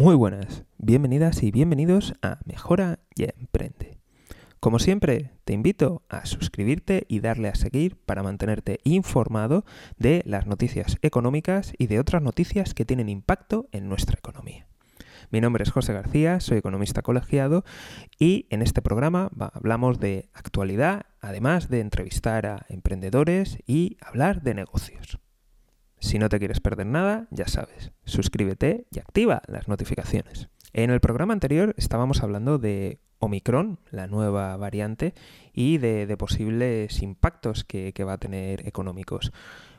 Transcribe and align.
Muy 0.00 0.14
buenas, 0.14 0.64
bienvenidas 0.78 1.42
y 1.42 1.50
bienvenidos 1.50 2.14
a 2.22 2.38
Mejora 2.46 3.00
y 3.14 3.24
Emprende. 3.24 3.98
Como 4.58 4.78
siempre, 4.78 5.32
te 5.44 5.52
invito 5.52 6.04
a 6.08 6.24
suscribirte 6.24 7.04
y 7.06 7.20
darle 7.20 7.48
a 7.48 7.54
seguir 7.54 7.98
para 8.06 8.22
mantenerte 8.22 8.80
informado 8.84 9.66
de 9.98 10.22
las 10.24 10.46
noticias 10.46 10.96
económicas 11.02 11.74
y 11.76 11.88
de 11.88 12.00
otras 12.00 12.22
noticias 12.22 12.72
que 12.72 12.86
tienen 12.86 13.10
impacto 13.10 13.68
en 13.72 13.90
nuestra 13.90 14.16
economía. 14.16 14.66
Mi 15.30 15.42
nombre 15.42 15.64
es 15.64 15.70
José 15.70 15.92
García, 15.92 16.40
soy 16.40 16.56
economista 16.56 17.02
colegiado 17.02 17.62
y 18.18 18.46
en 18.48 18.62
este 18.62 18.80
programa 18.80 19.30
hablamos 19.52 20.00
de 20.00 20.30
actualidad, 20.32 21.04
además 21.20 21.68
de 21.68 21.80
entrevistar 21.80 22.46
a 22.46 22.64
emprendedores 22.70 23.58
y 23.66 23.98
hablar 24.00 24.40
de 24.40 24.54
negocios. 24.54 25.20
Si 26.00 26.18
no 26.18 26.28
te 26.28 26.38
quieres 26.38 26.60
perder 26.60 26.86
nada, 26.86 27.28
ya 27.30 27.46
sabes, 27.46 27.92
suscríbete 28.04 28.86
y 28.90 28.98
activa 28.98 29.42
las 29.46 29.68
notificaciones. 29.68 30.48
En 30.72 30.90
el 30.90 31.00
programa 31.00 31.34
anterior 31.34 31.74
estábamos 31.76 32.22
hablando 32.22 32.58
de 32.58 33.00
Omicron, 33.18 33.78
la 33.90 34.06
nueva 34.06 34.56
variante, 34.56 35.14
y 35.52 35.78
de, 35.78 36.16
posibles 36.16 37.02
impactos 37.02 37.64
que, 37.64 37.92
que 37.92 38.04
va 38.04 38.14
a 38.14 38.18
tener 38.18 38.66
económicos. 38.66 39.30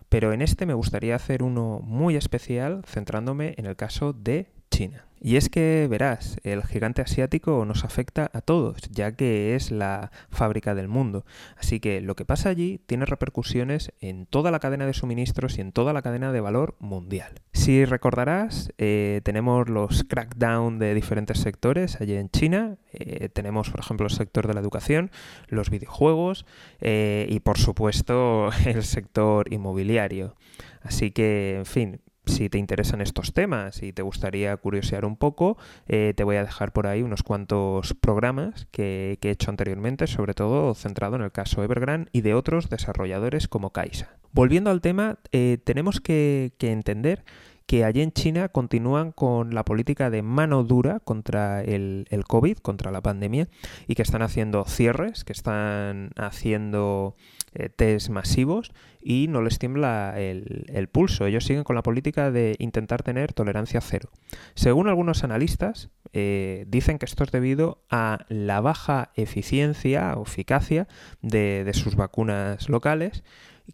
Pero 0.10 0.32
en 0.32 0.42
este 0.42 0.66
me 0.66 0.74
gustaría 0.74 1.16
hacer 1.16 1.42
uno 1.42 1.80
muy 1.84 2.16
especial 2.16 2.84
centrándome 2.86 3.56
en 3.58 3.66
el 3.66 3.76
caso 3.76 4.14
de 4.14 4.52
China. 4.72 5.06
Y 5.24 5.36
es 5.36 5.50
que, 5.50 5.88
verás, 5.88 6.40
el 6.44 6.64
gigante 6.64 7.04
asiático 7.04 7.64
nos 7.64 7.84
afecta 7.84 8.32
a 8.34 8.42
todos, 8.42 8.82
ya 8.90 9.12
que 9.12 9.56
es 9.56 9.70
la 9.70 10.12
fábrica 10.32 10.74
del 10.74 10.88
mundo. 10.88 11.26
Así 11.58 11.80
que 11.80 12.02
lo 12.02 12.16
que 12.16 12.26
pasa 12.26 12.50
allí 12.50 12.80
tiene 12.88 13.06
repercusiones 13.06 13.94
en 14.02 14.26
toda 14.26 14.50
la 14.50 14.60
cadena 14.60 14.88
de 14.88 14.96
suministros 14.96 15.60
y 15.60 15.62
en 15.62 15.74
toda 15.74 15.94
la 15.94 16.02
cadena 16.02 16.32
de 16.32 16.42
valor 16.42 16.76
mundial. 16.80 17.34
Si 17.54 17.86
recordarás, 17.86 18.74
eh, 18.80 19.22
tenemos 19.24 19.70
los 19.70 20.06
crackdown 20.06 20.80
de 20.80 20.96
diferentes 20.96 21.38
sectores 21.38 22.02
allí 22.02 22.16
en 22.16 22.32
China. 22.32 22.78
Eh, 22.92 23.30
tenemos, 23.30 23.70
por 23.70 23.82
ejemplo, 23.82 24.08
el 24.08 24.14
sector 24.14 24.48
de 24.48 24.56
la 24.56 24.60
educación, 24.60 25.12
los 25.50 25.70
videojuegos 25.70 26.48
eh, 26.80 27.28
y, 27.30 27.42
por 27.42 27.60
supuesto, 27.60 28.50
el 28.66 28.82
sector 28.82 29.54
inmobiliario. 29.54 30.36
Así 30.82 31.12
que, 31.12 31.58
en 31.58 31.68
fin, 31.68 32.02
si 32.32 32.50
te 32.50 32.58
interesan 32.58 33.02
estos 33.02 33.34
temas 33.34 33.84
y 33.84 33.94
te 33.94 34.02
gustaría 34.02 34.56
curiosear 34.58 35.06
un 35.06 35.18
poco, 35.18 35.58
eh, 35.88 36.14
te 36.16 36.24
voy 36.24 36.38
a 36.38 36.44
dejar 36.44 36.72
por 36.74 36.88
ahí 36.88 37.04
unos 37.04 37.24
cuantos 37.24 37.94
programas 37.94 38.68
que, 38.72 39.20
he 39.22 39.30
hecho 39.30 39.52
anteriormente, 39.52 40.08
sobre 40.08 40.34
todo 40.34 40.74
centrado 40.74 41.16
en 41.16 41.22
el 41.22 41.32
caso 41.32 41.64
Evergrande 41.64 42.10
y 42.12 42.22
de 42.22 42.34
otros 42.34 42.70
desarrolladores 42.70 43.48
como 43.48 43.72
Kaisa. 43.72 44.10
Volviendo 44.32 44.70
al 44.72 44.82
tema, 44.82 45.20
eh, 45.32 45.58
tenemos 45.64 46.00
que, 46.00 46.54
entender 46.60 47.24
que 47.66 47.86
allí 47.86 48.02
en 48.02 48.12
China 48.12 48.50
continúan 48.50 49.12
con 49.12 49.54
la 49.54 49.64
política 49.64 50.10
de 50.10 50.22
mano 50.22 50.64
dura 50.64 51.00
contra 51.00 51.62
el, 51.62 52.08
el, 52.10 52.26
COVID, 52.26 52.58
contra 52.58 52.92
la 52.92 53.02
pandemia, 53.02 53.48
y 53.88 53.96
que 53.96 54.02
están 54.02 54.22
haciendo 54.22 54.66
cierres, 54.66 55.24
que 55.24 55.34
están 55.34 56.12
haciendo 56.18 57.16
eh, 57.54 57.68
test 57.68 58.08
masivos 58.08 58.72
y 59.02 59.28
no 59.28 59.42
les 59.42 59.60
tiembla 59.60 60.14
el, 60.18 60.88
pulso. 60.90 61.26
Ellos 61.26 61.44
siguen 61.44 61.66
con 61.66 61.76
la 61.76 61.84
política 61.84 62.32
de 62.32 62.56
intentar 62.60 63.04
tener 63.04 63.34
tolerancia 63.34 63.82
cero. 63.82 64.10
Según 64.56 64.88
algunos 64.88 65.26
analistas, 65.26 65.90
eh, 66.14 66.64
dicen 66.70 66.98
que 66.98 67.06
esto 67.06 67.26
es 67.26 67.32
debido 67.32 67.84
a 67.90 68.26
la 68.30 68.62
baja 68.62 69.12
eficiencia 69.16 70.14
o 70.16 70.24
eficacia 70.24 70.88
de, 71.22 71.64
de 71.66 71.74
sus 71.74 71.96
vacunas 71.96 72.70
locales 72.70 73.22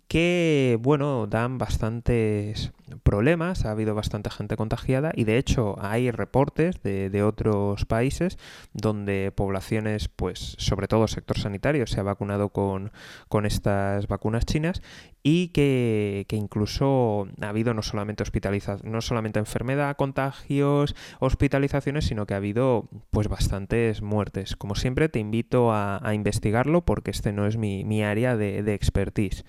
que, 0.08 0.78
bueno, 0.82 1.28
dan 1.28 1.58
bastantes 1.58 2.72
problemas, 3.04 3.66
ha 3.66 3.72
habido 3.72 3.96
bastante 3.96 4.30
gente 4.30 4.56
contagiada 4.56 5.12
y 5.14 5.24
de 5.26 5.38
hecho 5.38 5.76
hay 5.80 6.12
reportes 6.12 6.82
de, 6.84 7.24
otros 7.24 7.86
países 7.86 8.38
donde 8.74 9.32
poblaciones, 9.36 10.08
pues 10.08 10.56
sobre 10.58 10.88
todo 10.88 11.08
sector 11.08 11.38
sanitario, 11.38 11.88
se 11.88 12.00
ha 12.00 12.04
vacunado 12.04 12.50
con, 12.50 12.92
estas 13.46 14.08
vacunas 14.08 14.46
chinas 14.46 14.82
y 15.24 15.50
que, 15.50 16.26
incluso 16.32 17.28
ha 17.42 17.50
habido 17.50 17.74
no 17.74 17.82
solamente 17.82 18.24
no 18.84 19.02
solamente 19.02 19.40
enfermedad, 19.40 19.98
contagios, 19.98 20.96
hospitalizaciones, 21.20 22.06
sino 22.06 22.26
que 22.26 22.34
ha 22.34 22.38
habido 22.38 22.88
pues 23.12 23.28
bastantes 23.28 24.02
muertes. 24.02 24.56
Como 24.56 24.76
siempre 24.76 25.10
te 25.10 25.20
invito 25.20 25.72
a, 25.74 26.02
investigarlo 26.14 26.86
porque 26.86 27.12
este 27.12 27.34
no 27.34 27.46
es 27.48 27.58
mi, 27.58 28.04
área 28.04 28.38
de, 28.38 28.64
de 28.64 28.74
expertise. 28.74 29.44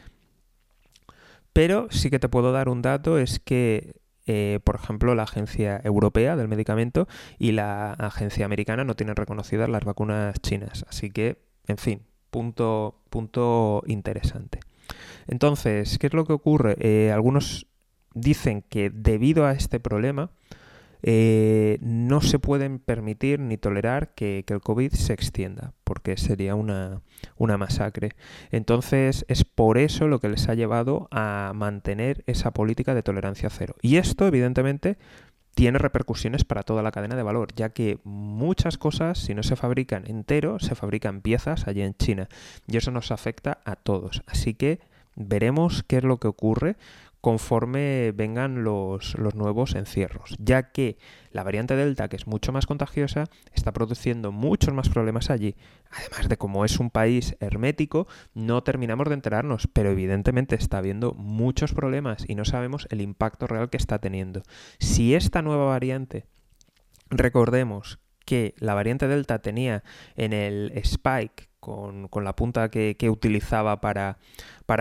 Pero 1.59 1.89
sí 1.91 2.09
que 2.09 2.21
te 2.21 2.29
puedo 2.29 2.53
dar 2.53 2.69
un 2.69 2.83
dato, 2.83 3.19
es 3.19 3.41
que 3.41 3.97
eh, 4.27 4.61
por 4.63 4.77
ejemplo, 4.77 5.17
la 5.17 5.25
Agencia 5.25 5.81
Europea 5.83 6.37
del 6.37 6.47
Medicamento 6.47 7.09
y 7.37 7.51
la 7.51 7.95
Agencia 7.95 8.45
Americana 8.45 8.85
no 8.85 8.95
tienen 8.95 9.17
reconocidas 9.17 9.69
las 9.69 9.85
vacunas 9.85 10.41
chinas. 10.41 10.87
Así 10.89 11.11
que, 11.11 11.43
en 11.67 11.79
fin, 11.79 12.03
punto, 12.31 13.01
punto 13.11 13.83
interesante. 13.89 14.61
Entonces, 15.27 15.99
¿qué 15.99 16.07
es 16.07 16.15
lo 16.15 16.25
que 16.25 16.33
ocurre? 16.33 16.77
Eh, 16.79 17.11
algunos 17.11 17.67
dicen 18.15 18.63
que 18.63 18.91
debido 18.91 19.45
a 19.45 19.51
este 19.51 19.81
problema, 19.81 20.31
eh, 21.03 21.79
no 21.81 22.21
se 22.21 22.39
pueden 22.39 22.79
permitir 22.79 23.41
ni 23.41 23.57
tolerar 23.57 24.15
que, 24.15 24.45
el 24.49 24.61
COVID 24.61 24.93
se 24.93 25.13
extienda, 25.13 25.73
porque 25.85 26.17
sería 26.17 26.55
una, 26.55 27.03
una, 27.37 27.59
masacre. 27.59 28.13
Entonces 28.51 29.25
es 29.29 29.45
por 29.45 29.79
eso 29.79 30.09
lo 30.09 30.21
que 30.21 30.29
les 30.29 30.49
ha 30.49 30.55
llevado 30.55 31.09
a 31.11 31.53
mantener 31.55 32.25
esa 32.27 32.53
política 32.53 32.95
de 32.95 33.03
tolerancia 33.03 33.51
cero. 33.51 33.75
Y 33.83 33.97
esto, 33.97 34.27
evidentemente, 34.27 34.99
tiene 35.55 35.79
repercusiones 35.79 36.45
para 36.45 36.63
toda 36.63 36.83
la 36.83 36.93
cadena 36.93 37.17
de 37.17 37.23
valor, 37.25 37.49
ya 37.57 37.71
que 37.71 37.99
muchas 38.05 38.79
cosas, 38.79 39.19
si 39.19 39.35
no 39.35 39.43
se 39.43 39.57
fabrican 39.57 40.05
entero, 40.07 40.61
se 40.61 40.77
fabrican 40.77 41.21
piezas 41.21 41.67
allí 41.67 41.83
en 41.83 41.95
China. 41.95 42.29
Y 42.69 42.77
eso 42.77 42.91
nos 42.93 43.11
afecta 43.11 43.59
a 43.65 43.75
todos. 43.75 44.23
Así 44.27 44.55
que 44.55 44.79
veremos 45.17 45.83
qué 45.83 45.97
es 45.97 46.05
lo 46.05 46.19
que 46.19 46.29
ocurre 46.29 46.77
conforme 47.21 48.13
vengan 48.13 48.63
los, 48.63 49.17
nuevos 49.35 49.75
encierros, 49.75 50.37
ya 50.39 50.71
que 50.71 50.99
la 51.33 51.43
variante 51.43 51.77
Delta, 51.77 52.09
que 52.09 52.17
es 52.17 52.27
mucho 52.27 52.53
más 52.53 52.67
contagiosa, 52.67 53.25
está 53.53 53.73
produciendo 53.73 54.33
muchos 54.33 54.73
más 54.73 54.89
problemas 54.89 55.31
allí. 55.31 55.57
Además 55.91 56.29
de 56.29 56.37
como 56.37 56.65
es 56.65 56.79
un 56.79 56.91
país 56.91 57.37
hermético, 57.41 58.07
no 58.35 58.63
terminamos 58.63 59.09
de 59.09 59.15
enterarnos, 59.15 59.69
pero 59.73 59.91
evidentemente 59.91 60.55
está 60.55 60.79
habiendo 60.79 61.13
muchos 61.15 61.73
problemas 61.73 62.25
y 62.29 62.35
no 62.35 62.45
sabemos 62.45 62.87
el 62.91 63.01
impacto 63.01 63.47
real 63.47 63.71
que 63.71 63.77
está 63.77 63.99
teniendo. 63.99 64.43
Si 64.79 65.15
esta 65.15 65.43
nueva 65.43 65.67
variante, 65.67 66.27
recordemos 67.11 67.99
que 68.25 68.55
la 68.59 68.75
variante 68.75 69.09
Delta 69.09 69.41
tenía 69.41 69.83
en 70.15 70.33
el 70.33 70.73
spike 70.77 71.48
con, 71.61 72.09
la 72.25 72.37
punta 72.37 72.71
que, 72.71 72.97
utilizaba 73.11 73.81
para, 73.81 74.19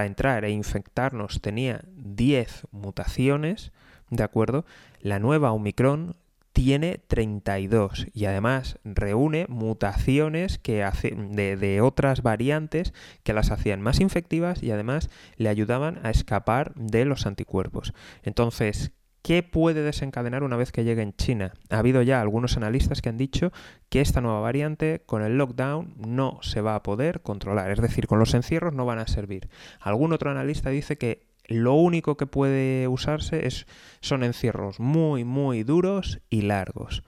entrar 0.05 0.45
e 0.45 0.51
infectarnos 0.51 1.41
tenía 1.41 1.81
10 1.95 2.67
mutaciones, 2.71 3.71
¿de 4.09 4.23
acuerdo? 4.23 4.65
La 5.01 5.19
nueva 5.19 5.51
Omicron 5.51 6.15
tiene 6.53 6.99
32 7.07 8.07
y 8.13 8.25
además 8.25 8.79
reúne 8.83 9.45
mutaciones 9.47 10.57
que 10.57 10.83
de, 11.29 11.55
de, 11.55 11.81
otras 11.81 12.23
variantes 12.23 12.93
que 13.21 13.33
las 13.33 13.51
hacían 13.51 13.81
más 13.81 13.99
infectivas 13.99 14.63
y 14.63 14.71
además 14.71 15.11
le 15.35 15.49
ayudaban 15.49 15.99
a 16.03 16.09
escapar 16.09 16.73
de 16.73 17.05
los 17.05 17.27
anticuerpos. 17.27 17.93
Entonces, 18.23 18.91
¿Qué 19.27 19.43
puede 19.43 19.83
desencadenar 19.83 20.43
una 20.43 20.55
vez 20.55 20.71
que 20.71 20.85
llegue 20.85 21.01
en 21.01 21.13
China? 21.13 21.51
Ha 21.69 21.79
habido 21.79 22.01
ya 22.01 22.21
algunos 22.21 22.55
analistas 22.55 23.01
que 23.01 23.09
han 23.09 23.17
dicho 23.17 23.51
que 23.89 23.99
esta 23.99 24.21
nueva 24.21 24.39
variante 24.39 25.01
con 25.05 25.21
el 25.21 25.37
lockdown 25.37 25.95
no 25.97 26.39
se 26.41 26.61
va 26.61 26.75
a 26.75 26.81
poder 26.81 27.21
controlar, 27.23 27.69
es 27.69 27.81
decir, 27.81 28.07
con 28.07 28.19
los 28.19 28.33
encierros 28.33 28.73
no 28.73 28.85
van 28.85 28.99
a 28.99 29.07
servir. 29.07 29.49
Algún 29.81 30.13
otro 30.13 30.31
analista 30.31 30.69
dice 30.69 30.97
que 30.97 31.27
lo 31.45 31.73
único 31.73 32.15
que 32.15 32.25
puede 32.25 32.87
usarse 32.87 33.47
es, 33.47 33.67
son 33.99 34.23
encierros 34.23 34.79
muy, 34.79 35.25
muy 35.25 35.63
duros 35.63 36.21
y 36.29 36.43
largos. 36.43 37.03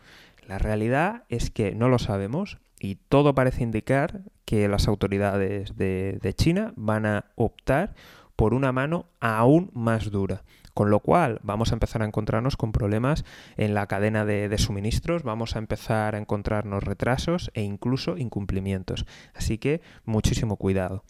La 0.45 0.59
realidad 0.59 1.23
es 1.29 1.49
que 1.51 1.73
no 1.73 1.87
lo 1.87 1.99
sabemos 1.99 2.57
y 2.81 2.95
todo 2.95 3.33
parece 3.33 3.63
indicar 3.63 4.23
que 4.43 4.67
las 4.67 4.89
autoridades 4.89 5.77
de, 5.77 6.19
de 6.21 6.33
China 6.33 6.73
van 6.75 7.05
a 7.05 7.31
optar 7.35 7.95
por 8.35 8.53
una 8.53 8.73
mano 8.73 9.05
aún 9.21 9.71
más 9.73 10.11
dura. 10.11 10.43
Con 10.79 10.91
lo 10.91 11.01
cual 11.01 11.41
vamos 11.43 11.71
a 11.71 11.75
empezar 11.75 12.03
a 12.03 12.05
encontrarnos 12.05 12.55
con 12.55 12.71
problemas 12.71 13.25
en 13.57 13.73
la 13.73 13.85
cadena 13.87 14.23
de, 14.23 14.57
suministros, 14.57 15.23
vamos 15.23 15.57
a 15.57 15.59
empezar 15.59 16.15
a 16.15 16.17
encontrarnos 16.17 16.85
retrasos 16.85 17.51
e 17.53 17.63
incluso 17.63 18.15
incumplimientos. 18.15 19.05
Así 19.35 19.57
que 19.57 19.81
muchísimo 20.05 20.55
cuidado. 20.55 21.03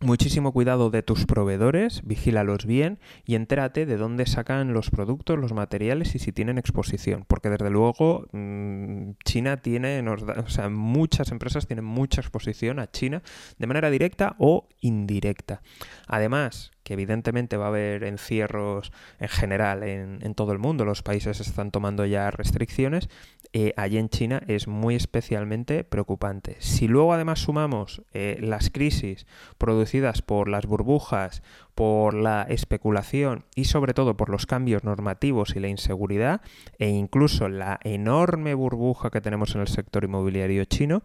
Muchísimo 0.00 0.52
cuidado 0.52 0.90
de 0.90 1.04
tus 1.04 1.26
proveedores, 1.26 2.02
vigílalos 2.04 2.66
bien 2.66 2.98
y 3.24 3.36
entérate 3.36 3.86
de 3.86 3.96
dónde 3.96 4.26
sacan 4.26 4.72
los 4.72 4.90
productos, 4.90 5.38
los 5.38 5.52
materiales 5.52 6.16
y 6.16 6.18
si 6.18 6.32
tienen 6.32 6.58
exposición. 6.58 7.24
Porque 7.28 7.50
desde 7.50 7.70
luego 7.70 8.26
mm, 8.32 9.10
China 9.24 9.58
tiene, 9.58 10.04
o 10.08 10.48
sea, 10.48 10.68
muchas 10.70 11.30
empresas 11.30 11.68
tienen 11.68 11.84
mucha 11.84 12.20
exposición 12.20 12.80
a 12.80 12.90
China 12.90 13.22
de 13.58 13.66
manera 13.68 13.90
directa 13.90 14.34
o 14.38 14.66
indirecta. 14.80 15.62
Además, 16.08 16.72
que 16.88 16.94
evidentemente 16.94 17.58
va 17.58 17.66
a 17.66 17.68
haber 17.68 18.02
encierros 18.02 18.92
en 19.20 19.28
general 19.28 19.82
en, 19.82 20.34
todo 20.34 20.52
el 20.52 20.58
mundo, 20.58 20.86
los 20.86 21.02
países 21.02 21.38
están 21.38 21.70
tomando 21.70 22.06
ya 22.06 22.30
restricciones, 22.30 23.10
eh, 23.52 23.74
allí 23.76 23.98
en 23.98 24.08
China 24.08 24.40
es 24.46 24.68
muy 24.68 24.94
especialmente 24.94 25.84
preocupante. 25.84 26.56
Si 26.60 26.88
luego 26.88 27.12
además 27.12 27.40
sumamos 27.40 28.00
eh, 28.14 28.38
las 28.40 28.70
crisis 28.70 29.26
producidas 29.58 30.22
por 30.22 30.48
las 30.48 30.64
burbujas, 30.64 31.42
por 31.74 32.14
la 32.14 32.46
especulación 32.48 33.44
y 33.54 33.66
sobre 33.66 33.92
todo 33.92 34.16
por 34.16 34.30
los 34.30 34.46
cambios 34.46 34.82
normativos 34.82 35.56
y 35.56 35.60
la 35.60 35.68
inseguridad 35.68 36.40
e 36.78 36.88
incluso 36.88 37.50
la 37.50 37.80
enorme 37.84 38.54
burbuja 38.54 39.10
que 39.10 39.20
tenemos 39.20 39.54
en 39.54 39.60
el 39.60 39.68
sector 39.68 40.04
inmobiliario 40.04 40.64
chino, 40.64 41.02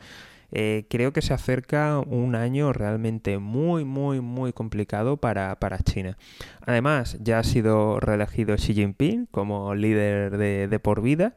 eh, 0.54 0.86
creo 0.90 1.12
que 1.14 1.22
se 1.22 1.34
acerca 1.34 2.00
un 2.00 2.36
año 2.36 2.72
realmente 2.74 3.40
muy, 3.40 3.84
muy, 3.84 4.22
muy 4.22 4.54
complicado 4.54 5.18
para, 5.18 5.58
China. 5.84 6.18
Además, 6.66 7.18
ya 7.22 7.40
ha 7.40 7.44
sido 7.44 8.00
reelegido 8.00 8.56
Xi 8.56 8.74
Jinping 8.74 9.28
como 9.32 9.76
líder 9.76 10.38
de 10.38 10.80
por 10.80 11.02
vida. 11.02 11.36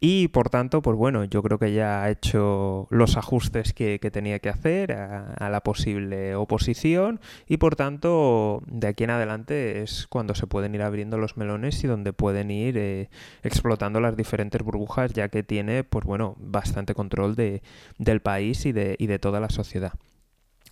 Y 0.00 0.28
por 0.28 0.48
tanto, 0.48 0.80
pues 0.80 0.96
bueno, 0.96 1.24
yo 1.24 1.42
creo 1.42 1.58
que 1.58 1.72
ya 1.72 2.04
ha 2.04 2.10
hecho 2.10 2.86
los 2.90 3.16
ajustes 3.16 3.72
que, 3.72 3.98
tenía 4.12 4.38
que 4.38 4.48
hacer 4.48 4.92
a, 4.92 5.50
la 5.50 5.60
posible 5.62 6.36
oposición 6.36 7.20
y 7.48 7.56
por 7.56 7.74
tanto, 7.74 8.62
de 8.66 8.86
aquí 8.86 9.04
en 9.04 9.10
adelante 9.10 9.82
es 9.82 10.06
cuando 10.08 10.36
se 10.36 10.46
pueden 10.46 10.74
ir 10.76 10.82
abriendo 10.82 11.18
los 11.18 11.36
melones 11.36 11.82
y 11.82 11.88
donde 11.88 12.12
pueden 12.12 12.52
ir 12.52 12.78
eh, 12.78 13.10
explotando 13.42 14.00
las 14.00 14.16
diferentes 14.16 14.62
burbujas, 14.62 15.12
ya 15.14 15.30
que 15.30 15.42
tiene, 15.42 15.82
pues 15.82 16.04
bueno, 16.04 16.36
bastante 16.38 16.94
control 16.94 17.34
de, 17.34 17.62
del 17.98 18.20
país 18.20 18.66
y 18.66 18.72
de, 18.72 18.94
y 18.98 19.08
de 19.08 19.18
toda 19.18 19.40
la 19.40 19.50
sociedad. 19.50 19.94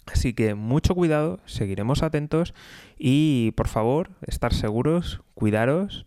Así 0.06 0.34
que 0.34 0.55
mucho 0.55 0.94
cuidado, 0.94 1.40
seguiremos 1.46 2.05
atentos 2.05 2.55
y 2.96 3.50
por 3.56 3.67
favor, 3.67 4.11
estar 4.22 4.55
seguros, 4.55 5.20
cuidaros 5.34 6.06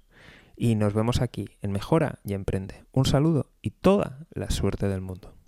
y 0.59 0.75
nos 0.75 0.93
vemos 0.93 1.21
aquí 1.21 1.47
en 1.61 1.71
Mejora 1.71 2.19
y 2.25 2.33
Emprende. 2.33 2.83
Un 2.91 3.05
saludo 3.05 3.49
y 3.61 3.71
toda 3.71 4.27
la 4.31 4.51
suerte 4.51 4.89
del 4.89 4.99
mundo. 4.99 5.38